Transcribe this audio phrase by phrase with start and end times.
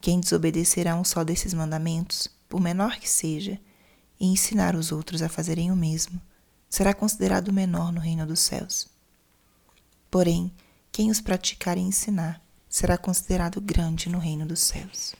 [0.00, 3.60] quem desobedecerá um só desses mandamentos, por menor que seja,
[4.18, 6.20] e ensinar os outros a fazerem o mesmo,
[6.68, 8.88] será considerado menor no reino dos céus.
[10.10, 10.52] Porém,
[10.90, 15.14] quem os praticar e ensinar será considerado grande no reino dos céus.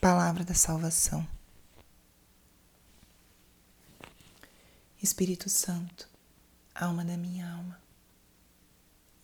[0.00, 1.26] Palavra da salvação.
[5.02, 6.08] Espírito Santo,
[6.74, 7.80] alma da minha alma,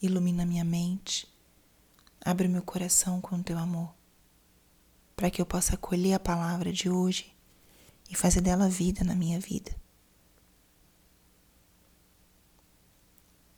[0.03, 1.27] ilumina minha mente
[2.25, 3.95] Abre meu coração com o teu amor,
[5.17, 7.35] para que eu possa acolher a palavra de hoje
[8.11, 9.75] e fazer dela vida na minha vida.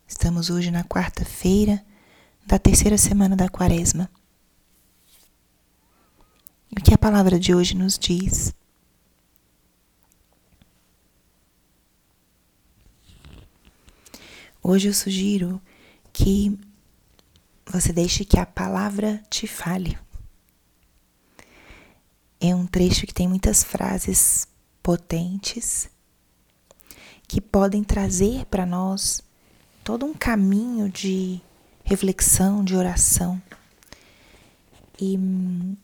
[0.06, 1.84] Estamos hoje na quarta-feira
[2.46, 4.10] da terceira semana da Quaresma.
[6.76, 8.54] O que a palavra de hoje nos diz?
[14.62, 15.60] Hoje eu sugiro
[16.12, 16.58] que
[17.70, 19.98] você deixe que a palavra te fale.
[22.40, 24.48] É um trecho que tem muitas frases
[24.82, 25.88] potentes
[27.28, 29.22] que podem trazer para nós
[29.84, 31.40] todo um caminho de
[31.84, 33.40] reflexão, de oração.
[35.00, 35.76] E hum,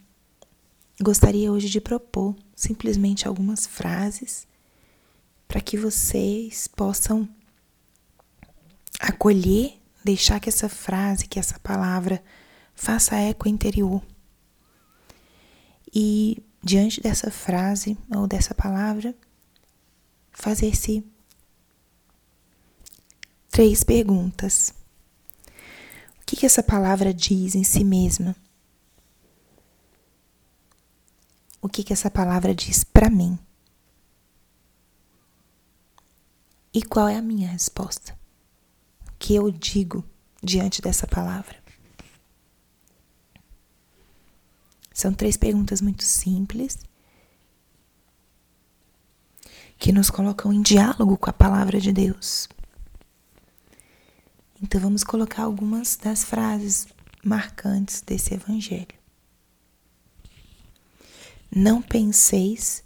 [1.01, 4.47] gostaria hoje de propor simplesmente algumas frases
[5.47, 7.29] para que vocês possam
[8.99, 12.23] acolher deixar que essa frase, que essa palavra
[12.75, 14.01] faça eco interior.
[15.93, 19.15] E diante dessa frase ou dessa palavra,
[20.31, 21.05] fazer-se
[23.51, 24.73] três perguntas.
[26.21, 28.37] O que, que essa palavra diz em si mesma?
[31.61, 33.37] O que, que essa palavra diz para mim?
[36.73, 38.17] E qual é a minha resposta?
[39.27, 40.05] Que eu digo
[40.41, 41.57] diante dessa palavra?
[44.95, 46.79] São três perguntas muito simples
[49.77, 52.49] que nos colocam em diálogo com a palavra de Deus.
[54.63, 56.87] Então vamos colocar algumas das frases
[57.25, 58.95] marcantes desse evangelho.
[61.51, 62.85] Não penseis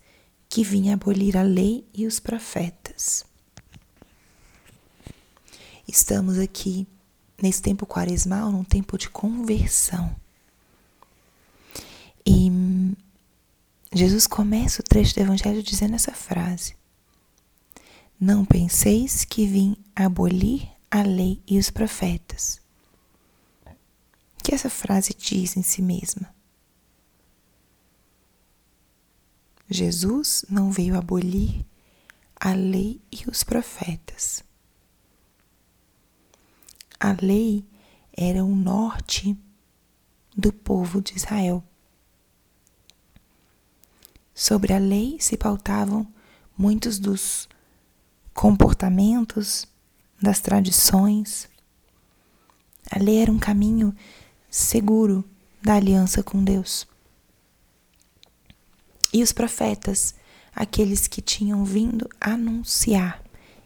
[0.49, 3.28] que vim abolir a lei e os profetas.
[5.87, 6.87] Estamos aqui
[7.43, 10.15] nesse tempo quaresmal, num tempo de conversão.
[12.25, 12.51] E
[13.93, 16.77] Jesus começa o trecho do Evangelho dizendo essa frase:
[18.21, 22.61] Não penseis que vim abolir a lei e os profetas.
[23.67, 26.33] O que essa frase diz em si mesma?
[29.69, 31.65] Jesus não veio abolir
[32.39, 34.43] a lei e os profetas.
[37.03, 37.65] A lei
[38.15, 39.34] era o norte
[40.37, 41.65] do povo de Israel.
[44.34, 46.06] Sobre a lei se pautavam
[46.59, 47.49] muitos dos
[48.34, 49.66] comportamentos,
[50.21, 51.49] das tradições.
[52.91, 53.97] A lei era um caminho
[54.50, 55.25] seguro
[55.62, 56.87] da aliança com Deus.
[59.10, 60.15] E os profetas,
[60.55, 63.25] aqueles que tinham vindo anunciar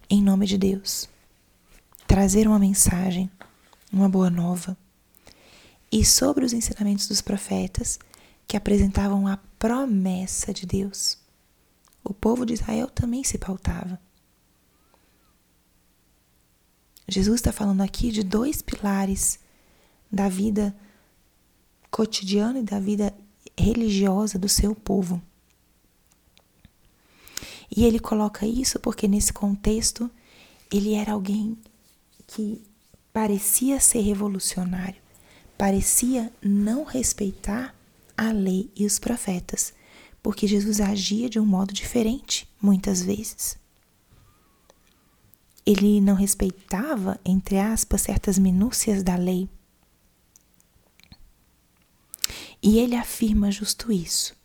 [0.08, 1.12] em nome de Deus
[2.06, 3.30] trazer uma mensagem,
[3.92, 4.76] uma boa nova.
[5.90, 7.98] E sobre os ensinamentos dos profetas,
[8.46, 11.18] que apresentavam a promessa de Deus.
[12.02, 13.98] O povo de Israel também se pautava.
[17.08, 19.38] Jesus está falando aqui de dois pilares
[20.10, 20.74] da vida
[21.90, 23.14] cotidiana e da vida
[23.58, 25.22] religiosa do seu povo.
[27.74, 30.10] E ele coloca isso porque nesse contexto
[30.72, 31.58] ele era alguém
[32.26, 32.62] que
[33.12, 35.00] parecia ser revolucionário,
[35.56, 37.74] parecia não respeitar
[38.16, 39.72] a lei e os profetas,
[40.22, 43.58] porque Jesus agia de um modo diferente muitas vezes.
[45.66, 49.48] Ele não respeitava, entre aspas, certas minúcias da lei.
[52.62, 54.36] E ele afirma justo isso.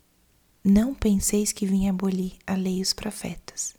[0.63, 3.78] Não penseis que vim abolir a lei e os profetas.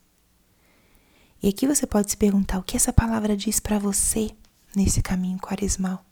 [1.42, 4.30] E aqui você pode se perguntar o que essa palavra diz para você
[4.76, 6.04] nesse caminho quaresmal,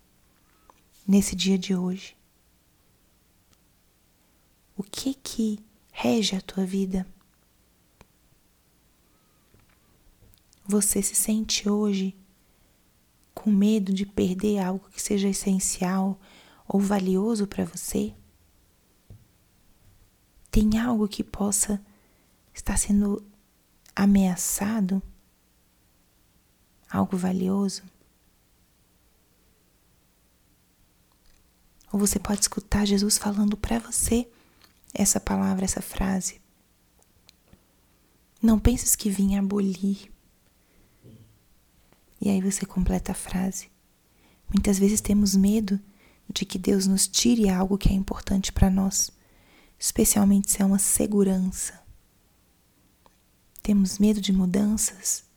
[1.07, 2.17] nesse dia de hoje.
[4.75, 5.59] O que que
[5.93, 7.07] rege a tua vida?
[10.65, 12.17] Você se sente hoje
[13.35, 16.19] com medo de perder algo que seja essencial
[16.67, 18.15] ou valioso para você?
[20.51, 21.85] Tem algo que possa
[22.55, 23.23] estar sendo
[23.95, 25.03] ameaçado?
[26.99, 27.85] Algo valioso?
[31.93, 34.29] Ou você pode escutar Jesus falando para você
[34.93, 36.41] essa palavra, essa frase.
[38.43, 40.11] Não penses que vim abolir.
[42.21, 43.71] E aí você completa a frase.
[44.53, 45.79] Muitas vezes temos medo
[46.29, 49.09] de que Deus nos tire algo que é importante para nós,
[49.79, 51.81] especialmente se é uma segurança.
[53.63, 55.28] Temos medo de mudanças,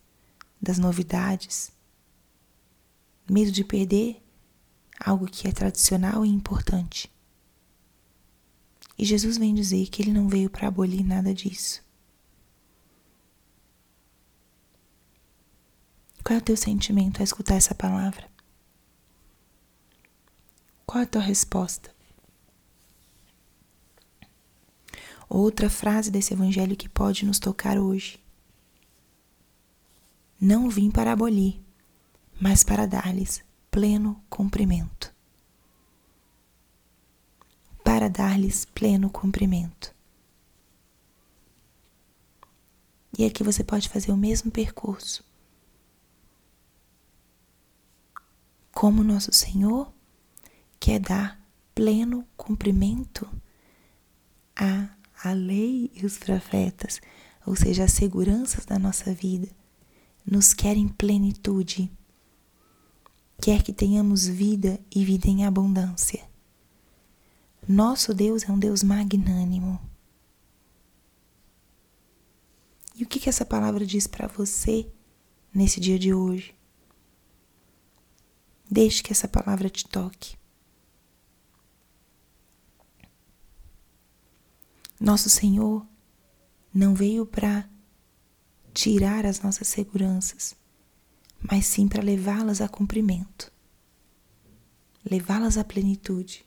[0.61, 1.71] das novidades,
[3.29, 4.21] medo de perder
[4.99, 7.11] algo que é tradicional e importante.
[8.97, 11.83] E Jesus vem dizer que ele não veio para abolir nada disso.
[16.23, 18.29] Qual é o teu sentimento ao escutar essa palavra?
[20.85, 21.89] Qual é a tua resposta?
[25.27, 28.19] Outra frase desse evangelho que pode nos tocar hoje.
[30.43, 31.61] Não vim para abolir,
[32.39, 35.13] mas para dar-lhes pleno cumprimento.
[37.83, 39.93] Para dar-lhes pleno cumprimento.
[43.15, 45.23] E aqui você pode fazer o mesmo percurso.
[48.71, 49.93] Como nosso Senhor
[50.79, 51.39] quer dar
[51.75, 53.29] pleno cumprimento
[54.55, 54.89] à,
[55.23, 56.99] à lei e os profetas,
[57.45, 59.60] ou seja, as seguranças da nossa vida,
[60.25, 61.91] nos quer em plenitude
[63.41, 66.29] quer que tenhamos vida e vida em abundância.
[67.67, 69.81] Nosso Deus é um Deus magnânimo.
[72.95, 74.87] E o que, que essa palavra diz para você
[75.51, 76.53] nesse dia de hoje?
[78.69, 80.37] Deixe que essa palavra te toque.
[84.99, 85.83] Nosso Senhor
[86.71, 87.67] não veio para
[88.73, 90.55] tirar as nossas seguranças,
[91.39, 93.51] mas sim para levá-las a cumprimento,
[95.09, 96.45] levá-las à plenitude.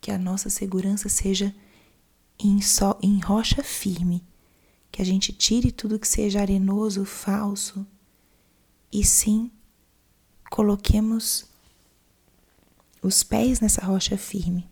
[0.00, 1.54] Que a nossa segurança seja
[2.38, 4.24] em, só, em rocha firme,
[4.90, 7.86] que a gente tire tudo que seja arenoso, falso,
[8.92, 9.50] e sim
[10.50, 11.46] coloquemos
[13.00, 14.68] os pés nessa rocha firme.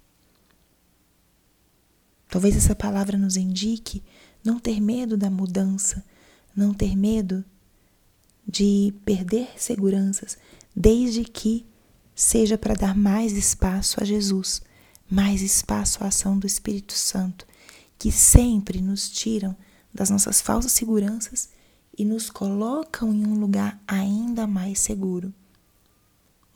[2.28, 4.04] Talvez essa palavra nos indique
[4.44, 6.04] não ter medo da mudança,
[6.54, 7.44] não ter medo
[8.46, 10.36] de perder seguranças,
[10.74, 11.66] desde que
[12.14, 14.62] seja para dar mais espaço a Jesus,
[15.08, 17.46] mais espaço à ação do Espírito Santo,
[17.98, 19.56] que sempre nos tiram
[19.92, 21.48] das nossas falsas seguranças
[21.96, 25.32] e nos colocam em um lugar ainda mais seguro.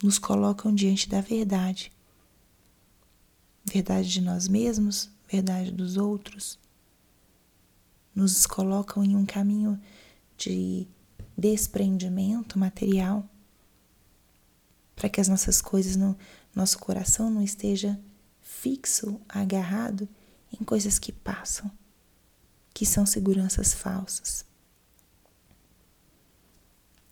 [0.02, 1.92] Nos colocam diante da verdade.
[3.64, 6.58] Verdade de nós mesmos, verdade dos outros.
[8.14, 9.80] Nos colocam em um caminho
[10.36, 10.86] de
[11.36, 13.28] desprendimento material,
[14.94, 16.16] para que as nossas coisas, no
[16.54, 17.98] nosso coração não esteja
[18.40, 20.08] fixo, agarrado
[20.52, 21.70] em coisas que passam,
[22.72, 24.44] que são seguranças falsas.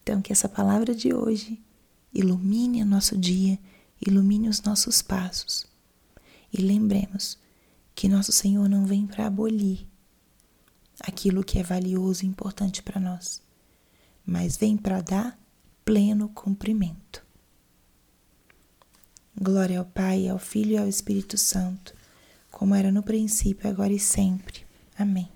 [0.03, 1.61] Então, que essa palavra de hoje
[2.13, 3.59] ilumine o nosso dia,
[4.05, 5.67] ilumine os nossos passos.
[6.53, 7.39] E lembremos
[7.95, 9.87] que nosso Senhor não vem para abolir
[11.03, 13.43] aquilo que é valioso e importante para nós
[14.25, 15.39] mas vem para dar
[15.85, 17.25] pleno cumprimento.
[19.39, 21.95] Glória ao Pai, ao Filho e ao Espírito Santo,
[22.51, 24.65] como era no princípio, agora e sempre.
[24.97, 25.29] Amém.